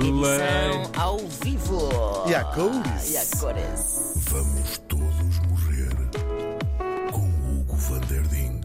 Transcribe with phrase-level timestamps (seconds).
[0.00, 1.88] Edição ao vivo.
[2.26, 3.10] E a cores.
[3.10, 4.14] E a cores.
[4.30, 5.94] Vamos todos morrer
[7.12, 8.62] com Hugo van der Ding.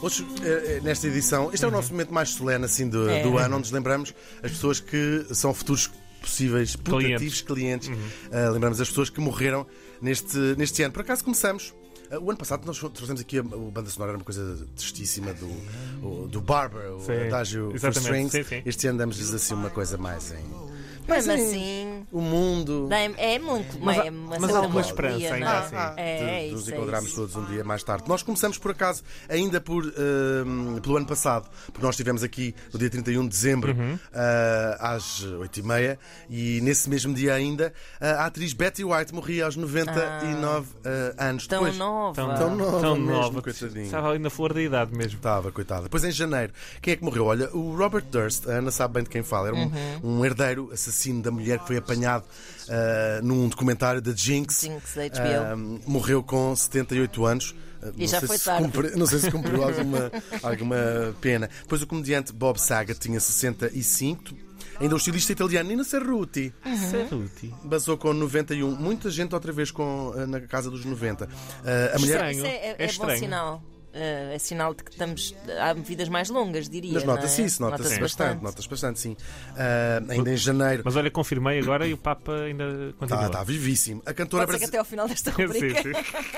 [0.00, 3.36] Hoje, eh, eh, nesta edição, este é o nosso momento mais solene assim, do, do
[3.36, 5.90] ano, onde nos lembramos as pessoas que são futuros
[6.22, 7.90] possíveis putativos clientes.
[8.30, 9.66] Eh, lembramos as pessoas que morreram
[10.00, 10.94] neste, neste ano.
[10.94, 11.74] Por acaso começamos.
[12.10, 16.26] Eh, O ano passado nós trouxemos aqui a, banda sonora, era uma coisa tristíssima do,
[16.28, 18.32] do Barber, o Sim, Adágio for Strings.
[18.32, 18.62] sim, sim.
[18.64, 20.75] Este ano damos-lhes assim uma coisa mais em.
[21.08, 22.86] Mesmo em- assim, O mundo.
[22.88, 23.78] dá- é muito.
[23.80, 25.58] Mas há- é uma mas há alguma esperança ainda não é?
[25.58, 25.76] assim.
[25.96, 28.04] É, de, é de nos é encontrarmos todos um dia mais tarde.
[28.08, 32.78] Nós começamos por acaso ainda por, ehm, pelo ano passado, porque nós estivemos aqui no
[32.78, 33.98] dia 31 de dezembro Uhum.
[34.14, 35.98] ah, às 8h30
[36.28, 41.46] e nesse mesmo dia ainda ah, a atriz Betty White morria aos 99 ah, anos.
[41.46, 42.14] Tão Depois, nova.
[42.14, 42.80] Tão nova.
[42.80, 43.42] Tão mesmo, nova.
[43.42, 43.84] coitadinha.
[43.84, 45.16] Estava ali na flor da idade mesmo.
[45.18, 45.82] Estava, coitada.
[45.84, 47.26] Depois em janeiro, quem é que morreu?
[47.26, 49.66] Olha, o Robert Durst, a Ana sabe bem de quem fala, era um,
[50.02, 50.18] Uhum.
[50.20, 52.24] um herdeiro assassino da mulher que foi apanhado
[52.68, 54.60] ah, num documentário da Jinx.
[54.62, 55.52] Jinx, da HBO.
[55.52, 57.54] Ah, morreu com 78 anos.
[57.82, 58.62] Ah, E não já sei foi se tarde.
[58.64, 60.10] cumpri- não sei se cumpriu alguma,
[60.42, 60.76] alguma
[61.20, 61.48] pena.
[61.62, 64.34] Depois o comediante Bob Saget tinha 65.
[64.78, 66.52] Ainda o estilista italiano Nino Cerruti
[66.90, 67.54] Cerruti.
[67.64, 68.74] basou com 91.
[68.76, 71.26] Muita gente outra vez com, na casa dos 90.
[71.64, 72.14] Ah, a mulher.
[72.30, 72.36] Estranho.
[72.36, 73.18] Isso é, é- É é bom estranho.
[73.18, 73.62] sinal.
[73.98, 75.34] Eh, é sinal de que estamos.
[75.58, 76.92] Há vidas mais longas, diria.
[76.92, 77.06] Mas é?
[77.06, 79.16] nota-se isso, nota-se bastante, nota-se bastante, sim.
[79.56, 80.82] Ah, ainda em janeiro.
[80.84, 83.24] Mas olha, confirmei agora e o Papa ainda continua.
[83.26, 84.02] Está tá vivíssimo.
[84.04, 85.92] A cantora Pode ser que até ao final desta Sim, rubrica sim.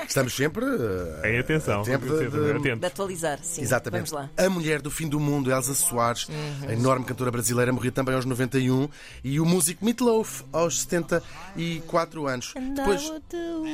[0.07, 0.63] Estamos sempre.
[1.21, 1.83] ah, Em atenção.
[1.83, 3.39] tempo de- Sim, de- de atualizar.
[3.43, 4.09] Sim, Exatamente.
[4.09, 4.45] Vamos lá.
[4.45, 6.69] A mulher do fim do mundo, Elsa Soares, Uhum.
[6.69, 8.87] a enorme cantora brasileira, morreu também aos 91.
[9.21, 12.53] E o músico Meatloaf, aos 74 anos.
[12.55, 13.01] And Depois.
[13.03, 13.65] I would do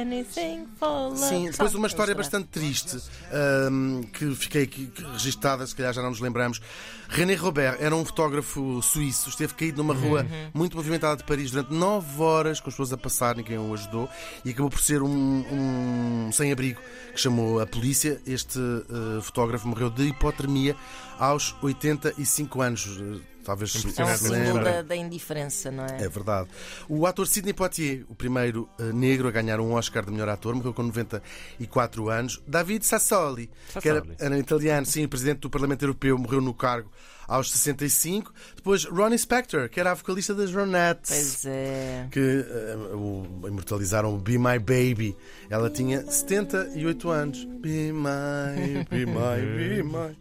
[0.00, 1.18] anything for love.
[1.18, 2.98] Sim, depois uma história bastante triste
[3.32, 6.60] ahm, que fiquei aqui registada, se calhar já não nos lembramos.
[7.08, 10.50] René Robert era um fotógrafo suíço, esteve caído numa rua Uhum.
[10.54, 14.08] muito movimentada de Paris durante nove horas com as pessoas a passar, ninguém o ajudou
[14.44, 16.80] e acabou por ser um, um sem-abrigo
[17.14, 18.20] que chamou a polícia.
[18.26, 20.74] Este eh, fotógrafo morreu de hipotermia
[21.18, 22.88] aos 85 anos.
[23.44, 26.04] Talvez se, É um símbolo da, da indiferença, não é?
[26.04, 26.48] É verdade.
[26.88, 30.54] O ator Sidney Poitier, o primeiro eh, negro a ganhar um Oscar de melhor ator,
[30.54, 32.42] morreu com 94 anos.
[32.46, 33.50] David Sassoli,
[33.80, 34.16] que era, Sassoli.
[34.18, 36.90] era italiano, sim, presidente do Parlamento Europeu, morreu no cargo
[37.26, 38.32] aos 65.
[38.56, 41.10] Depois Ronnie Spector, que era a vocalista das Ronettes.
[41.10, 42.08] Pois é.
[42.10, 45.16] Que eh, o, imortalizaram o Be My Baby.
[45.50, 47.44] Ela tinha 78 anos.
[47.44, 50.16] Be My, Be My, Be My.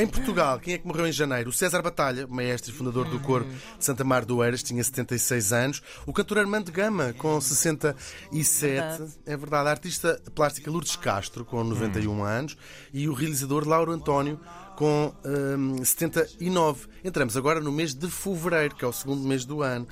[0.00, 1.50] Em Portugal, quem é que morreu em janeiro?
[1.50, 5.52] O César Batalha, maestro e fundador do coro de Santa Mar do Eiras, tinha 76
[5.52, 5.82] anos.
[6.06, 8.60] O cantor Armando Gama, com 67.
[8.60, 9.12] Verdade.
[9.26, 9.68] É verdade.
[9.68, 12.56] A artista plástica Lourdes Castro, com 91 anos.
[12.92, 14.40] E o realizador Lauro António,
[14.78, 16.86] com hum, 79.
[17.02, 19.88] Entramos agora no mês de fevereiro, que é o segundo mês do ano.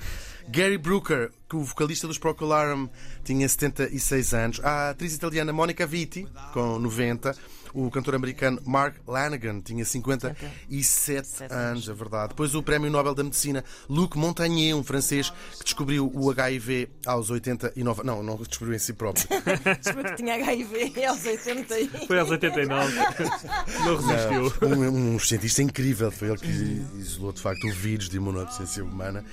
[0.47, 2.87] Gary Brooker, que o vocalista dos Procol Harum,
[3.21, 4.61] tinha 76 anos.
[4.63, 7.35] A atriz italiana Monica Vitti, com 90.
[7.77, 12.29] O cantor americano Mark Lanigan tinha 57 Sete anos, é verdade.
[12.29, 15.29] Depois o Prémio Nobel da Medicina Luc Montagnier, um francês
[15.59, 18.01] que descobriu o HIV aos 89.
[18.03, 19.27] Não, não descobriu em si próprio.
[19.79, 22.07] Desculpa que tinha HIV aos 80 e...
[22.07, 22.95] Foi aos 89.
[23.85, 24.67] Não resistiu.
[24.67, 29.23] um, um cientista incrível, foi ele que isolou de facto o vírus de imunodeficiência humana.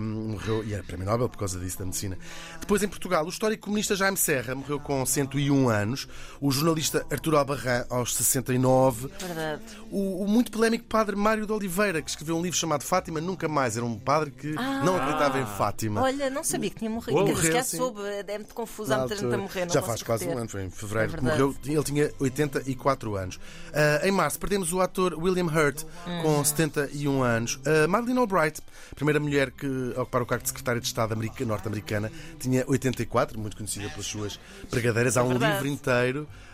[0.00, 2.16] Um, morreu, e era prémio Nobel por causa disso da medicina.
[2.60, 6.06] Depois, em Portugal, o histórico comunista Jaime Serra morreu com 101 anos.
[6.40, 7.36] O jornalista Arturo
[7.80, 9.08] Albarrán, aos 69.
[9.18, 9.62] Verdade.
[9.90, 13.48] O, o muito polémico padre Mário de Oliveira, que escreveu um livro chamado Fátima Nunca
[13.48, 13.76] Mais.
[13.76, 14.52] Era um padre que
[14.84, 16.02] não acreditava em Fátima.
[16.02, 17.18] Olha, não sabia que tinha morrido.
[17.18, 17.76] Morreu, já sim.
[17.76, 18.00] soube.
[18.26, 18.92] É muito confuso.
[18.92, 19.64] Há Na muita gente a morrer.
[19.66, 20.34] Não Já faz quase ter.
[20.34, 21.56] um ano, foi em fevereiro É que morreu.
[21.64, 23.38] Ele tinha 84 anos.
[23.72, 26.22] Ah, em março perdemos o ator William Hurt, Uhum.
[26.22, 27.58] com 71 anos.
[27.84, 28.60] A Madeleine Albright,
[28.94, 29.66] primeira mulher que
[29.96, 34.06] a ocupar o cargo de secretária de Estado america- norte-americana, tinha 84, muito conhecida pelas
[34.06, 34.38] suas
[34.70, 35.16] pregadeiras.
[35.16, 36.49] Há um É livro inteiro ah,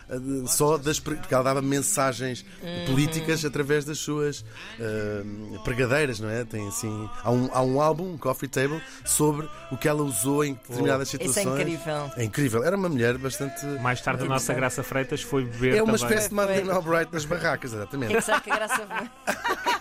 [0.47, 2.85] só das porque ela dava mensagens Uhum.
[2.87, 4.43] políticas através das suas
[4.79, 6.43] ah, pregadeiras, não é?
[6.43, 10.43] Tem assim, há um, há um álbum, um coffee table, sobre o que ela usou
[10.43, 11.59] em determinadas Isso é situações.
[11.61, 12.11] incrível.
[12.17, 12.63] É incrível.
[12.63, 13.65] Era uma mulher bastante.
[13.81, 16.07] Mais tarde, a nossa Graça Freitas foi beber É uma também.
[16.07, 16.69] espécie de Madeleine.
[16.71, 18.15] Albright nas barracas, que é exatamente.
[18.15, 18.87] que será que a Graça.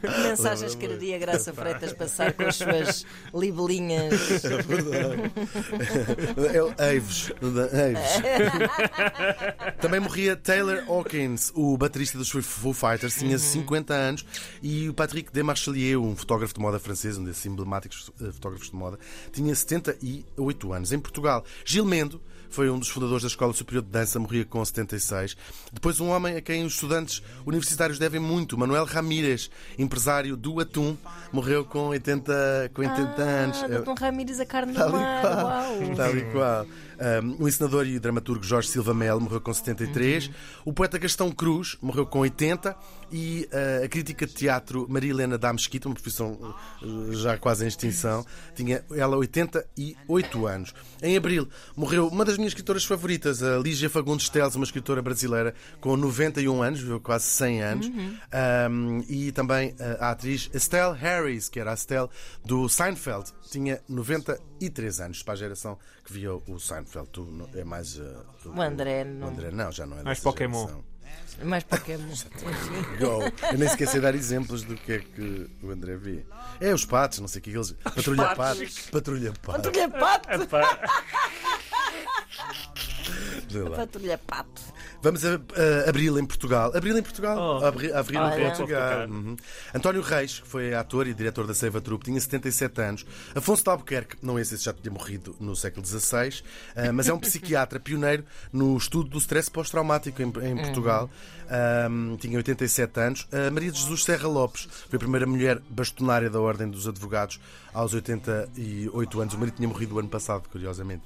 [0.00, 4.44] Que mensagens quereria a Graça Freitas passar com as suas libelinhas?
[4.44, 5.32] É verdade.
[6.56, 7.32] É o Aves.
[7.40, 8.25] Aves.
[9.80, 14.26] Também morria Taylor Hawkins, o baterista dos Foo Fighters, tinha 50 anos,
[14.62, 18.76] e o Patrick Demarchelier, um fotógrafo de moda francês, um desses emblemáticos eh, fotógrafos de
[18.76, 18.98] moda,
[19.32, 20.92] tinha 78 anos.
[20.92, 25.36] Em Portugal, Gilmendo, foi um dos fundadores da Escola Superior de Dança, morria com 76.
[25.72, 30.96] Depois, um homem a quem os estudantes universitários devem muito, Manuel Ramírez, empresário do atum,
[31.32, 33.62] morreu com 80, com 80 anos.
[33.62, 34.90] Ah, Doutor Ramírez, a carne do Tal
[36.16, 36.32] e mar.
[36.32, 36.66] qual.
[36.98, 40.30] Um, o encenador e dramaturgo Jorge Silva Melo morreu com 73.
[40.64, 42.76] O poeta Gastão Cruz morreu com 80.
[43.12, 46.32] E uh, a crítica de teatro Maria Helena da Mesquita, uma profissão
[46.82, 50.74] uh, já quase em extinção, tinha ela 88 anos.
[51.00, 55.54] Em abril morreu uma das minhas escritoras favoritas, a Lígia Fagundes Teles, uma escritora brasileira
[55.80, 57.86] com 91 anos, viveu quase 100 anos.
[57.88, 62.08] Um, e também uh, a atriz Estelle Harris, que era a Estelle
[62.44, 66.85] do Seinfeld, tinha 93 anos, para a geração que via o Seinfeld.
[67.12, 67.96] Tu não- é mais.
[67.98, 69.28] uh, O André o não.
[69.28, 70.60] André não, já não é Mais dessa Pokémon.
[70.66, 70.84] geração.
[71.42, 72.08] Mais Pokémon.
[72.98, 73.22] Go.
[73.52, 76.24] Eu nem esqueci de dar exemplos do que é que o André vê.
[76.60, 77.72] É os patos, não sei o que eles.
[77.82, 78.88] Patrulha patos.
[78.90, 79.66] Patrulha patos.
[79.66, 80.30] Patrulha pato.
[80.32, 80.78] Epá,
[83.76, 84.62] Patrulha pato.
[85.02, 86.72] Vamos a, a Abril em Portugal.
[86.74, 87.38] Abril em Portugal.
[87.60, 87.64] Oh.
[87.64, 88.40] Abri- Abril Olha.
[88.42, 88.56] em Portugal.
[88.56, 89.08] Vou tocar.
[89.08, 89.36] Uhum.
[89.74, 93.06] António Reis, que foi ator e diretor da Seiva Trupe, tinha 77 anos.
[93.34, 96.42] Afonso de Albuquerque, não esse, esse já tinha morrido no século XVI,
[96.74, 101.08] ah, mas é um psiquiatra pioneiro no estudo do stress pós-traumático em, em Portugal.
[101.48, 101.88] Ah,
[102.18, 103.28] tinha 87 anos.
[103.32, 107.38] A Maria de Jesus Serra Lopes foi a primeira mulher bastonária da Ordem dos Advogados
[107.72, 109.34] aos 88 anos.
[109.34, 111.02] O marido tinha morrido o ano passado, curiosamente.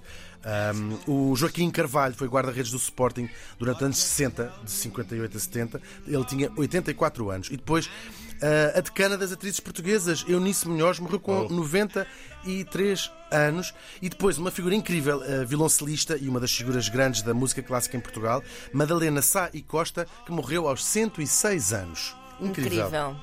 [1.06, 3.28] Um, o Joaquim Carvalho foi guarda-redes do Sporting
[3.58, 5.82] durante os anos 60, de 58 a 70.
[6.06, 7.48] Ele tinha 84 anos.
[7.50, 13.75] E depois uh, a decana das atrizes portuguesas, Eunice Munhoz, morreu com 93 anos.
[14.00, 17.96] E depois uma figura incrível, uh, violoncelista e uma das figuras grandes da música clássica
[17.96, 18.42] em Portugal,
[18.72, 22.16] Madalena Sá e Costa, que morreu aos 106 anos.
[22.40, 22.87] Incrível.
[22.87, 23.16] Incrível.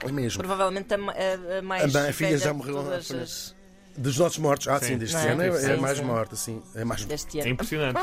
[0.00, 0.38] É mesmo.
[0.42, 1.94] Provavelmente a, a- a mais.
[1.94, 3.53] A minha filha já morreu as-
[3.96, 4.68] Dos nossos mortos.
[4.68, 4.98] Ah, sim, Sim.
[4.98, 5.30] deste é?
[5.30, 6.04] ano é, é Sim, mais sim.
[6.04, 6.62] morta, sim.
[6.74, 8.00] É mais deste é impressionante.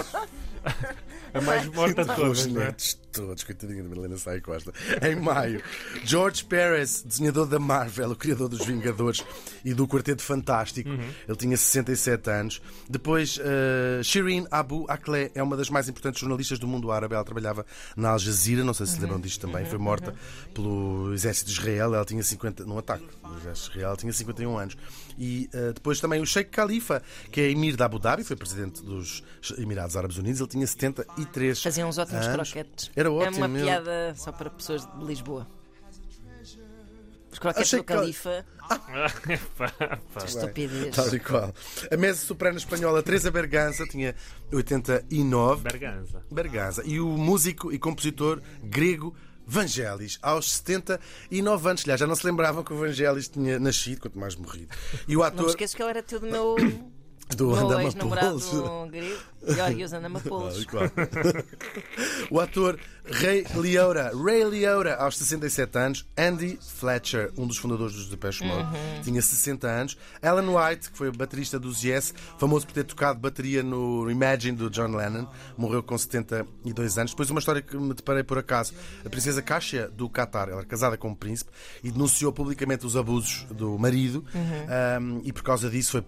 [1.33, 2.75] A mais morta de todas, não é?
[3.11, 4.71] Todos, coitadinha da Madalena Sai Costa.
[5.01, 5.61] Em maio,
[6.03, 9.23] George Perez, desenhador da Marvel, o criador dos Vingadores
[9.65, 12.61] e do Quarteto Fantástico, ele tinha 67 anos.
[12.89, 17.15] Depois, uh, Shirin Abu Akleh é uma das mais importantes jornalistas do mundo árabe.
[17.15, 17.65] Ela trabalhava
[17.95, 19.65] na Al Jazeera, não sei se se lembram disto também.
[19.65, 20.13] Foi morta
[20.53, 21.95] pelo exército de Israel.
[21.95, 24.77] Ela tinha 50, num ataque do exército de Israel, ela tinha 51 anos.
[25.17, 28.81] E uh, depois também o Sheikh Khalifa, que é emir de Abu Dhabi, foi presidente
[28.83, 29.23] dos
[29.57, 30.39] Emirados Árabes Unidos.
[30.39, 32.51] Ele tinha 73 Faziam uns ótimos anos.
[32.51, 32.91] croquetes.
[33.01, 33.65] Era É ótimo, uma meu.
[33.65, 35.47] piada só para pessoas de Lisboa.
[37.31, 38.45] Os croquetes Achei do que Califa.
[39.57, 40.25] Pá.
[40.25, 40.95] Estupidez.
[40.95, 41.53] Tal e qual.
[41.89, 44.13] A mesa soprano espanhola Teresa Berganza tinha
[44.51, 45.63] 89.
[45.63, 46.23] Berganza.
[46.29, 46.83] Berganza.
[46.85, 49.15] E o músico e compositor grego
[49.47, 51.83] Vangelis, aos 79 anos.
[51.83, 54.73] Aliás, já não se lembravam que o Vangelis tinha nascido, quanto mais morrido.
[55.07, 56.55] E o Não me ator esqueço que ele era tio do meu,
[57.35, 57.89] do Andama
[58.89, 59.17] grego.
[59.47, 60.53] Georgios Andamapoulos.
[60.53, 60.83] Tal e qual.
[62.29, 66.07] o ator Ray Liotta, Ray Liotta, aos 67 anos.
[66.15, 68.67] Andy Fletcher, um dos fundadores dos Depeche Mode,
[69.03, 69.97] tinha 60 anos.
[70.21, 74.69] Alan White, que foi baterista dos Yes, famoso por ter tocado bateria no Imagine do
[74.69, 77.11] John Lennon, morreu com 72 anos.
[77.11, 78.73] Depois, uma história que me deparei por acaso:
[79.03, 81.51] a princesa Kasia do Qatar, ela era casada com um príncipe
[81.83, 84.23] e denunciou publicamente os abusos do marido,
[85.01, 86.05] um, e por causa disso foi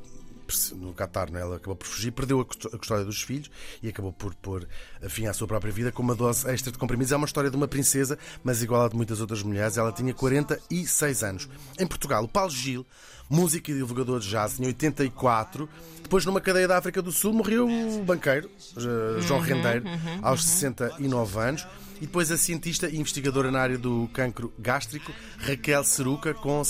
[0.76, 1.42] no Qatar, não é?
[1.42, 3.50] ela acabou por fugir, perdeu a custódia dos filhos
[3.82, 4.68] e acabou por pôr
[5.10, 7.12] fim à sua própria vida com uma dose extra de comprimidos.
[7.12, 9.78] É uma história de uma princesa, mas igual a de muitas outras mulheres.
[9.78, 11.50] Ela tinha 46 anos.
[11.80, 12.86] Em Portugal, o Paulo Gil,
[13.30, 15.70] músico e divulgador de jazz, tinha 84.
[16.02, 19.86] Depois, numa cadeia da África do Sul, morreu o banqueiro, eh, João Rendeiro,
[20.22, 21.68] aos 69 anos.
[21.98, 26.64] E depois a cientista e investigadora na área do cancro gástrico, Raquel Seruca, com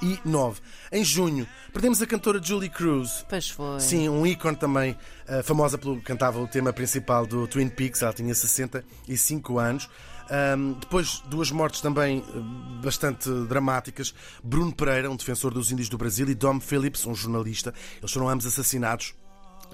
[0.00, 0.60] 59.
[0.92, 3.24] Em junho, perdemos a cantora Julie Cruz.
[3.28, 3.80] Pois foi.
[3.80, 8.12] Sim, um ícone também, eh, famosa pelo cantava o tema principal do Twin Peaks, ela
[8.12, 9.88] tinha 65 anos.
[10.30, 14.14] Ahm, depois, duas mortes também eh, bastante dramáticas.
[14.42, 17.72] Bruno Pereira, um defensor dos índios do Brasil, e Dom Phillips, um jornalista.
[17.98, 19.14] Eles foram ambos assassinados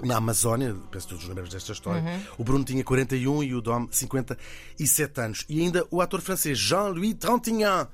[0.03, 2.03] na Amazónia, penso todos lembram desta história.
[2.37, 5.45] O Bruno tinha 41 e o Dom 57 anos.
[5.49, 7.89] E ainda o ator francês Jean-Louis Trintignant,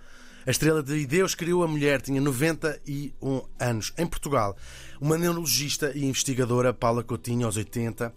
[0.47, 3.93] a estrela de Deus Criou a Mulher, tinha 91 anos.
[3.99, 4.57] Em Portugal,
[5.01, 8.13] uma neurologista e investigadora Paula Coutinho, aos 80.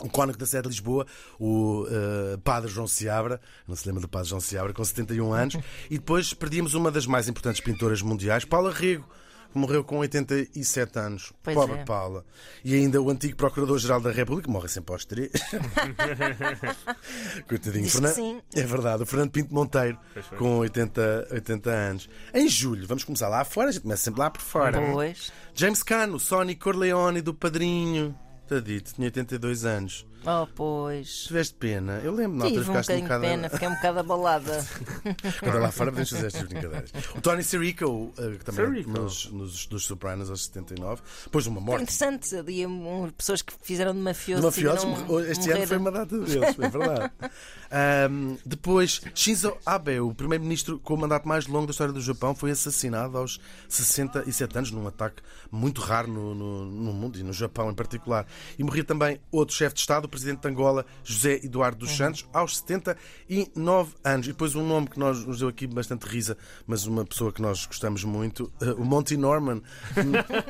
[0.00, 1.06] O cónico da sede de Lisboa,
[1.38, 5.56] o eh, Padre João Seabra, não se lembra do Padre João Seabra, com 71 anos.
[5.90, 9.06] E depois perdíamos uma das mais importantes pintoras mundiais, Paula Rego,
[9.52, 11.32] que morreu com 87 anos.
[11.42, 11.84] Pois Pobre é.
[11.84, 12.24] Paula.
[12.64, 15.30] E ainda o antigo Procurador-Geral da República, morre sempre aos três.
[17.48, 17.84] Coitadinho.
[17.84, 18.40] Que Fernan- sim.
[18.54, 19.98] É verdade, o Fernando Pinto Monteiro,
[20.38, 22.08] com 80, 80 anos.
[22.34, 24.80] Em julho, vamos começar lá fora, a gente começa sempre lá por fora.
[24.92, 25.32] Pois.
[25.54, 28.16] James Caan, o Sonny Corleone do Padrinho.
[28.48, 30.06] Tadito, tinha 82 anos.
[30.26, 31.24] Oh, pois.
[31.24, 32.00] Tiveste pena.
[32.04, 33.20] Eu lembro, na altura Tive um ficaste um bocado.
[33.22, 34.66] pena, fiquei um bocado abalada.
[35.40, 36.90] Quando lá fora podemos fazer estas brincadeiras.
[37.16, 38.90] O Tony Sirico, uh, que também Sirico.
[38.90, 41.82] nos, nos, dos Sopranos aos 79, depois de uma morte.
[41.84, 44.40] Interessante, ali um, pessoas que fizeram de mafioso.
[44.42, 45.66] De mafiosos, morreu- este ano morrer.
[45.66, 47.12] foi uma data deles, é verdade.
[47.72, 52.34] Ahm, depois, Shinzo Abe, o primeiro-ministro com o mandato mais longo da história do Japão,
[52.34, 55.22] foi assassinado aos 67 anos num ataque
[55.52, 58.26] muito raro no, no- no mundo e no Japão em particular.
[58.58, 62.26] E morria também outro chefe de Estado, o presidente de Angola, José Eduardo dos Santos,
[62.32, 64.26] aos 79 anos.
[64.26, 66.36] E depois um nome que nós, nos deu aqui bastante risa,
[66.66, 69.62] mas uma pessoa que nós gostamos muito, eh, o Monty Norman.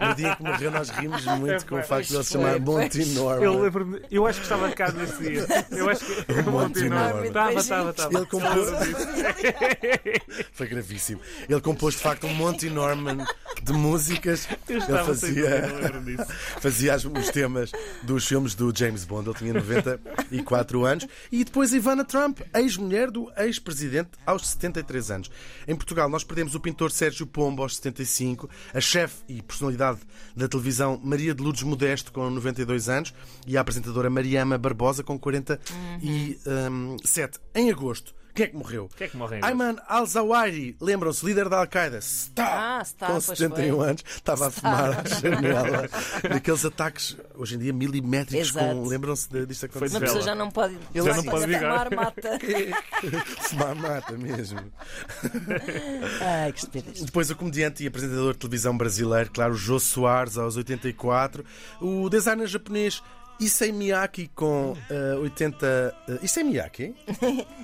[0.00, 2.59] No dia em que morreu, nós rimos muito com o facto de ele se chamar
[2.61, 3.45] Monty Norman.
[3.45, 5.47] Eu lembro-me, eu acho que estava cá nesse dia.
[5.71, 6.33] Eu acho que.
[6.49, 7.25] O Monty Norman.
[7.26, 8.17] Estava, estava, estava.
[8.17, 8.69] Ele compôs.
[10.52, 11.21] Foi gravíssimo.
[11.49, 13.25] Ele compôs de facto um Monty Norman
[13.62, 14.49] de músicas.
[14.69, 16.26] Eu Ele sem dúvida, fazia, eu lembro disso.
[16.61, 19.29] fazia as- os temas dos filmes do James Bond.
[19.29, 21.07] Ele tinha 94 anos.
[21.30, 25.30] E depois Ivana Trump, ex-mulher do ex-presidente, aos 73 anos.
[25.66, 30.00] Em Portugal, nós perdemos o pintor Sérgio Pombo aos 75, a chefe e personalidade
[30.37, 33.14] da televisão Maria de Lourdes Modesto, com 92 anos,
[33.47, 37.40] e a apresentadora Mariama Barbosa, com 47.
[37.54, 38.89] Em agosto, quem é que morreu?
[38.97, 43.13] Quem é que morre em Ayman al-Zawahiri, lembram-se, líder da Al-Qaeda, está Ah, está, com
[43.15, 43.89] pois 71 foi.
[43.89, 45.89] anos, estava a fumar à janela.
[46.29, 48.53] Daqueles ataques, hoje em dia, milimétricos,
[48.87, 50.01] lembram-se disto Uma acontecer?
[50.01, 50.25] pessoa Vela.
[50.27, 50.79] já não pode.
[50.95, 51.89] Ele Já não pode ligar.
[51.89, 52.39] fumar mata.
[53.49, 54.61] Fumar mata mesmo.
[56.21, 57.03] Ai, que estupidez.
[57.03, 61.45] Depois o comediante e apresentador de televisão brasileiro, claro, Jô Soares, aos 84.
[61.81, 63.03] O designer japonês
[63.41, 65.95] Issei Miyake, com eh, 80.
[66.09, 66.95] Uh, Issei Miyake?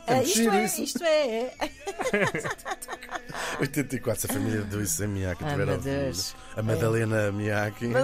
[0.06, 0.83] Ah, muito isto, é, isso.
[0.83, 1.52] isto é.
[3.61, 5.92] 84, se a família do Issei Miyake Ai, tiver meu ouvido.
[5.92, 6.35] Deus.
[6.56, 7.87] A Madalena Miyake.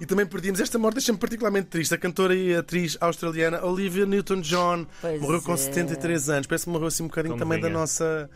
[0.00, 1.94] E também perdemos esta morte, deixa-me particularmente triste.
[1.94, 4.86] A cantora e atriz australiana Olivia Newton-John
[5.20, 5.56] morreu com é.
[5.56, 6.46] 73 anos.
[6.46, 7.80] Parece que morreu assim um bocadinho também da novinha.
[7.80, 8.28] nossa.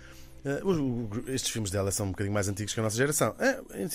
[0.65, 3.35] O- estes filmes dela são um bocadinho mais antigos que a nossa geração.
[3.39, 3.87] É, é,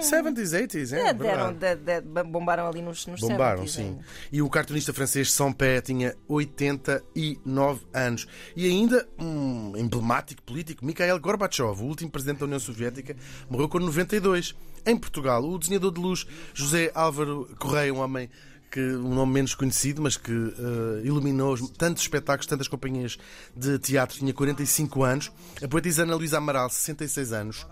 [0.00, 3.82] 70s, 80s, é, É, deram, de, de, bombaram ali nos, nos Bombaram, 70s sim.
[3.82, 4.04] ainda.
[4.32, 8.26] E o cartunista francês Sampé tinha 89 anos.
[8.56, 13.16] E ainda um emblemático político, Mikhail Gorbachev, o último presidente da União Soviética,
[13.48, 14.54] morreu com 92.
[14.86, 18.28] Em Portugal, o desenhador de luz José Álvaro Correia, um homem
[18.70, 23.16] que um nome menos conhecido, mas que eh, iluminou os- tantos espetáculos, tantas companhias
[23.56, 25.30] de teatro, tinha 45 anos.
[25.62, 27.66] A poetisa Ana Luísa Amaral, 66 anos.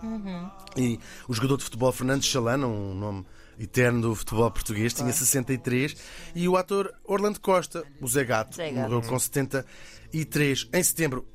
[0.77, 3.25] E o jogador de futebol Fernando Chalana, um nome
[3.59, 5.95] eterno do futebol português, tinha 63.
[6.33, 8.89] E o ator Orlando Costa, o Zé Gato, Zé Gato.
[8.89, 10.69] morreu com 73.
[10.73, 11.25] Em setembro,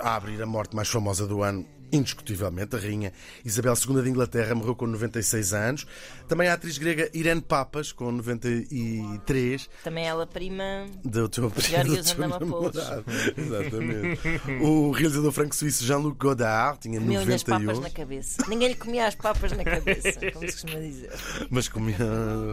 [0.00, 3.12] a abrir a morte mais famosa do ano, indiscutivelmente, a rainha
[3.44, 5.86] Isabel II de Inglaterra morreu com 96 anos.
[6.26, 9.68] Também a atriz grega Irene Papas, com 93.
[9.82, 10.86] Também ela prima.
[11.04, 13.04] Do teu, do teu namorado.
[13.36, 14.20] Exatamente.
[14.62, 17.80] O realizador franco-suíço Jean-Luc Godard tinha Comeu-lhe as papas 91.
[17.82, 18.44] na cabeça.
[18.48, 21.10] Ninguém lhe comia as papas na cabeça, como se costuma dizer.
[21.50, 21.96] Mas comia.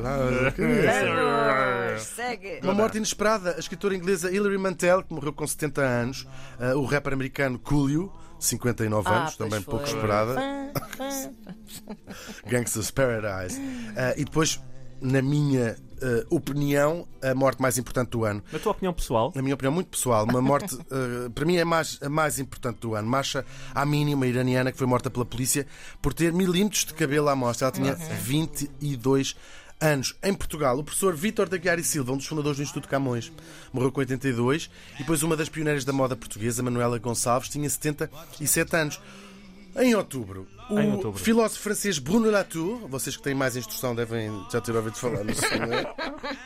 [0.06, 2.60] Ah, Vamos, segue.
[2.64, 3.56] Uma morte inesperada.
[3.56, 6.28] A escritora inglesa Hilary Mantel, que morreu com 70 anos.
[6.60, 8.12] Ah, o rapper americano Coolio,
[8.46, 9.72] 59 Ah, anos, também foi.
[9.74, 10.36] pouco esperada.
[12.48, 13.60] Gangsters Paradise.
[13.96, 14.62] Ah, e depois,
[15.02, 18.44] na minha ah, opinião, a morte mais importante do ano.
[18.52, 21.66] Na tua opinião pessoal, Na minha opinião, muito pessoal, uma morte, ah, para mim, é
[21.66, 23.08] mais, a mais importante do ano.
[23.08, 25.66] Masha Amini, uma iraniana que foi morta pela polícia
[26.02, 27.68] por ter milímetros de cabelo à mostra.
[27.68, 29.65] Ela tinha 22 anos.
[30.24, 33.32] Em Portugal, o professor Vítor da Guiar e Silva, um dos fundadores do Instituto Camões,
[33.74, 34.70] morreu com 82.
[34.96, 39.02] E depois, uma das pioneiras da moda portuguesa, Manuela Gonçalves, tinha 77 anos.
[39.76, 41.20] Em outubro, o Em outubro.
[41.20, 45.34] filósofo francês Bruno Latour, vocês que têm mais instrução devem já ter ouvido falar no
[45.34, 45.88] senhor.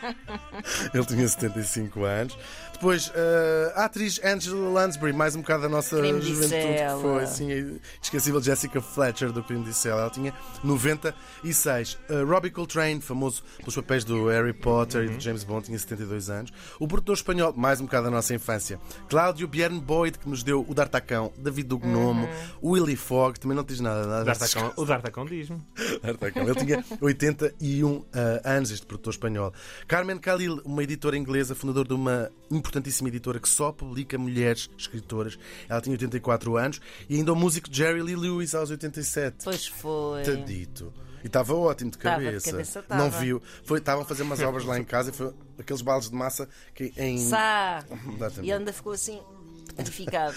[0.94, 2.38] Ele tinha 75 anos.
[2.74, 7.28] Depois, eh, a atriz Angela Lansbury, mais um bocado da nossa Crime juventude que foi,
[7.28, 10.02] sim, a esquecível Jessica Fletcher do Crime Dicela.
[10.02, 10.34] Ela tinha
[10.64, 11.98] 96.
[12.10, 16.30] Eh, Robbie Coltrane, famoso pelos papéis do Harry Potter e do James Bond, tinha 72
[16.30, 16.52] anos.
[16.80, 18.80] O produtor espanhol, mais um bocado da nossa infância.
[19.10, 22.30] Cláudio Bjorn Boyd, que nos deu o D'Artacão, David do Gnomo,
[22.64, 24.09] Willy Fogg, também não diz nada.
[24.10, 25.62] Nada D'Artacão- o D'Artacão diz-me.
[26.04, 26.44] D'Artacão.
[26.44, 29.54] Ele tinha 81 ah, anos, este produtor espanhol.
[29.88, 35.38] Carmen Khalil, uma editora inglesa, fundador de uma importantíssima editora que só publica mulheres escritoras.
[35.68, 36.82] Ela tinha 84 anos.
[37.10, 39.44] E ainda o músico Jerry Lee Lewis, aos 87.
[39.44, 40.24] Pois foi.
[40.24, 40.94] Tadito.
[41.24, 42.51] E estava ótimo de Estava de cabeça.
[42.51, 42.86] cabeça.
[42.89, 43.42] Não viu.
[43.63, 46.48] Foi, estavam a fazer umas obras lá em casa e foi aqueles baldes de massa
[46.74, 47.18] que em.
[47.18, 47.84] Sá.
[48.42, 49.20] E ainda ficou assim.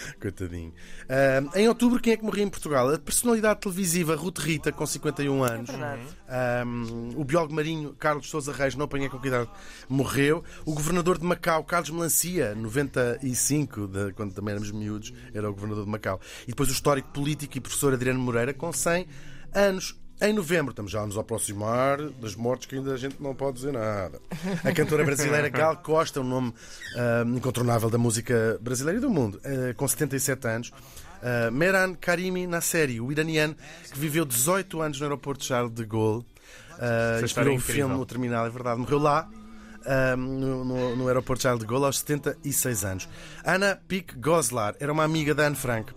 [0.20, 0.72] Coitadinho.
[1.08, 2.88] Ah, em outubro, quem é que morria em Portugal?
[2.92, 5.70] A personalidade televisiva Ruth Rita, com 51 anos.
[5.70, 6.02] Verdade.
[6.28, 6.62] Ah,
[7.16, 9.48] o biólogo marinho Carlos Sousa Reis, não apanhei com que idade,
[9.88, 10.42] morreu.
[10.64, 15.84] O governador de Macau, Carlos Melancia, 95, de- quando também éramos miúdos, era o governador
[15.84, 16.20] de Macau.
[16.44, 19.06] E depois o histórico político e professor Adriano Moreira, com 100
[19.54, 19.96] anos.
[20.24, 23.56] Em novembro, estamos já a nos aproximar das mortes que ainda a gente não pode
[23.56, 24.20] dizer nada.
[24.62, 26.54] A cantora brasileira Gal Costa, um nome
[26.96, 30.72] ah, incontornável da música brasileira e do mundo, ah, com 77 anos.
[31.20, 33.56] Ah, Mehran Karimi Nasseri, o iraniano
[33.92, 36.24] que viveu 18 anos no aeroporto de Charles de Gaulle.
[36.72, 37.60] Uh, é um incrível.
[37.60, 38.78] filme, O Terminal, é verdade.
[38.80, 39.28] Morreu lá,
[40.16, 43.08] no, no- no aeroporto Charles de Gaulle, aos 76 anos.
[43.44, 45.92] Ana Pic Goslar era uma amiga da Anne Frank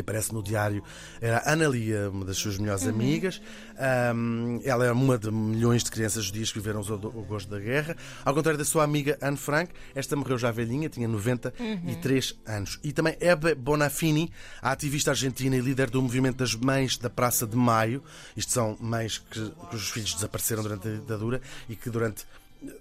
[0.00, 0.82] que aparece no diário,
[1.20, 3.40] era a Ana Lia, uma das suas melhores amigas.
[3.78, 7.96] Ahm, ela é uma de milhões de crianças judias que viveram o, gosto da guerra.
[8.24, 12.80] Ao contrário da sua amiga Anne Frank, esta morreu já velhinha, tinha 93 anos.
[12.82, 17.46] E também Hebe Bonafini, a ativista argentina e líder do movimento das mães da Praça
[17.46, 18.02] de Maio.
[18.36, 22.24] Isto são mães que, cujos filhos desapareceram durante a ditadura e que durante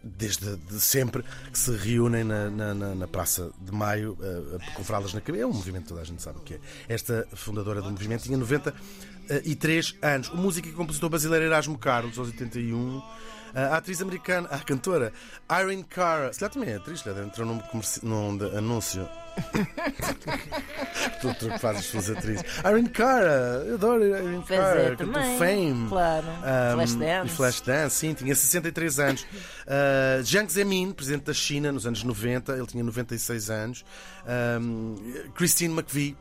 [0.04, 5.14] desde de sempre que se reúnem na, na- na- Praça de Maio eh, com fraldas
[5.14, 5.44] na cabeça.
[5.44, 6.60] É um movimento toda a gente sabe o que é.
[6.88, 10.30] Esta fundadora do movimento tinha 93 anos.
[10.30, 13.02] O músico e compositor brasileiro Erasmo Carlos, aos 81.
[13.54, 15.12] A atriz americana, a cantora
[15.50, 17.60] Irene Cara, se calhar também é atriz, calhar entrou num,
[18.04, 19.08] num anúncio.
[21.22, 22.44] tu, tu que fazes suas atrizes.
[22.66, 25.38] Irene Cara, eu adoro Irene Pois Cara, é, cantou.
[25.38, 25.90] Fame.
[25.90, 26.28] Claro.
[26.28, 27.36] Um, Flashdance.
[27.36, 29.22] Flashdance, sim, tinha 63 anos.
[29.24, 33.86] Uh, Jiang Zemin, presidente da China nos anos 90, ele tinha 96 anos.
[34.62, 34.96] Um,
[35.36, 36.16] Christine McVie,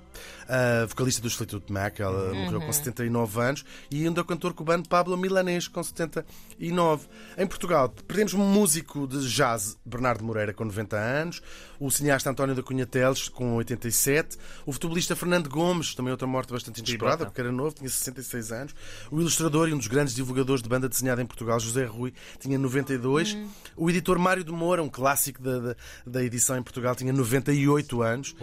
[0.45, 3.65] uh, vocalista dos Fleetwood Mac, ela morreu com 79 anos.
[3.91, 7.07] E ainda o cantor cubano Pablo Milanês, com 79.
[7.37, 11.43] Em Portugal, perdemos um músico de jazz, Bernardo Moreira, com 90 anos.
[11.81, 14.37] O cineasta António da Cunha Teles, com 87.
[14.67, 18.75] O futebolista Fernando Gomes, também outra morte bastante inesperada, porque era novo, tinha 66 anos.
[19.11, 22.59] O ilustrador e um dos grandes divulgadores de banda desenhada em Portugal, José Rui, tinha
[22.59, 23.37] 92.
[23.77, 28.03] O editor Mário de Moura, um clássico da, da, da edição em Portugal, tinha 98
[28.03, 28.35] anos.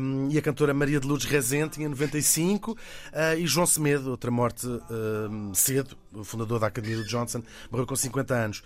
[0.00, 2.76] Um, e a cantora Maria de Lourdes Rezende tinha 95.
[3.12, 7.86] Ah, e João Semedo, outra morte um, cedo, o fundador da Academia do Johnson, morreu
[7.86, 8.62] com 50 anos.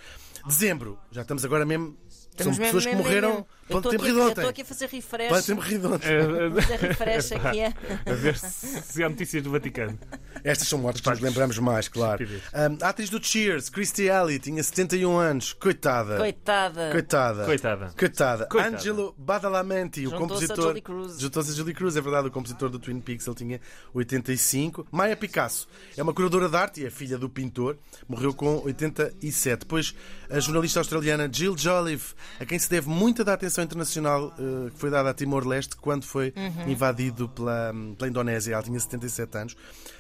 [0.47, 1.97] Dezembro, já estamos agora mesmo.
[2.33, 3.29] Estamos São mesmo- pessoas que mesmo- morreram.
[3.29, 3.47] mesmo.
[3.69, 4.31] Eu Pode estou ter aqui-.
[4.33, 5.29] Estou aqui a fazer refresh.
[5.29, 6.09] Pode ter morrido ontem.
[6.63, 7.75] Fazer refresh aqui é.
[8.05, 9.99] A ver se, se há notícias do Vaticano.
[10.45, 12.27] Estas são mortes que nos lembramos mais, claro.
[12.27, 15.53] Um, a atriz do Cheers, Christy Alley, tinha 71 anos.
[15.55, 16.17] Coitada.
[16.19, 16.91] Coitada.
[16.91, 17.45] Coitada.
[17.45, 17.95] Coitada.
[17.97, 18.47] Coitada.
[18.47, 18.77] Coitada.
[18.77, 20.19] Angelo Badalamenti, o Juntou-se a
[20.49, 20.65] compositor.
[20.69, 21.21] Julie Cruz.
[21.21, 23.61] Juntou-se a Julie Cruz, é verdade, o compositor do Twin Peaks, ele tinha
[23.95, 24.87] 85.
[24.91, 29.61] Maia Picasso é uma curadora de arte e é filha do pintor, morreu com 87.
[29.61, 29.95] Depois,
[30.31, 34.79] a jornalista australiana Jill Jolliffe, a quem se deve muita da atenção internacional eh, que
[34.79, 36.71] foi dada a Timor-Leste quando foi Uhum.
[36.71, 38.55] invadido pela, pela Indonésia.
[38.55, 39.57] Ela tinha 77 anos.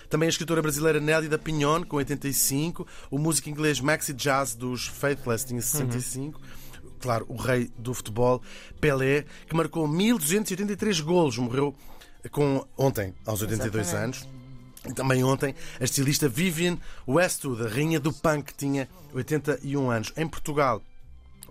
[0.09, 2.87] Também a escritora brasileira Nélida Pinhon, com 85.
[3.11, 6.41] O músico inglês Maxi Jazz dos Faithless tinha 65.
[7.01, 8.41] Claro, o rei do futebol,
[8.81, 11.75] Pelé, que marcou 1283 golos, morreu
[12.31, 14.19] com ontem, aos 82 Exatamente.
[14.25, 14.29] anos.
[14.89, 20.13] E também ontem, a estilista Vivienne Westwood, a rainha do punk, tinha 81 anos.
[20.17, 20.83] Em Portugal,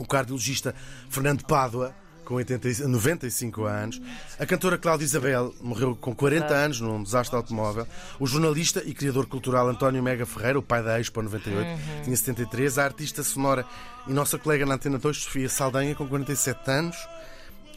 [0.02, 0.74] o cardiologista
[1.10, 1.94] Fernando Pádua,
[2.26, 4.02] com 80, 95 anos.
[4.40, 7.88] A cantora Cláudia Isabel morreu com 40 anos num desastre automóvel.
[8.20, 12.78] O jornalista e criador cultural António Mega Ferreira, o pai da Expo 98, tinha 73.
[12.78, 13.66] A artista sonora
[14.08, 16.98] e nossa colega na Antena 2, Sofia Saldanha, com 47 anos.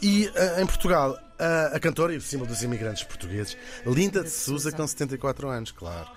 [0.00, 3.56] E ah, em Portugal, a, a cantora e o símbolo dos imigrantes portugueses,
[3.86, 6.08] Linda de Souza, com 74 anos, claro.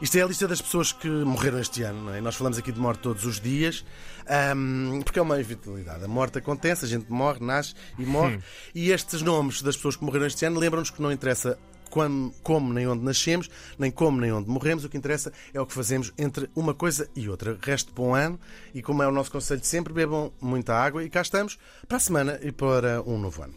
[0.00, 2.20] Isto é a lista das pessoas que morreram este ano, não é?
[2.20, 3.82] Nós falamos aqui de morte todos os dias,
[4.28, 6.04] ahm, porque é uma inevitabilidade.
[6.04, 8.38] A morte acontece, a gente morre, nasce e morre.
[8.74, 12.74] E estes nomes das pessoas que morreram este ano lembram-nos que não interessa quando, como
[12.74, 14.84] nem onde nascemos, nem como nem onde morremos.
[14.84, 17.56] O que interessa é o que fazemos entre uma coisa e outra.
[17.62, 18.38] Resto bom ano
[18.74, 21.04] e, como é o nosso conselho de sempre, bebam muita água.
[21.04, 23.54] E cá estamos para a semana e para um novo ano.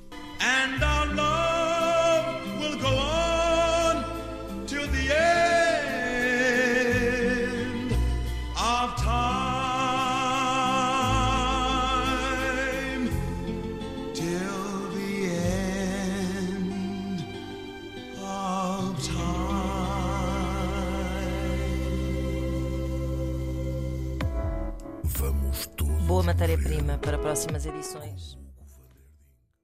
[26.29, 28.48] Matéria-prima para próximas edições.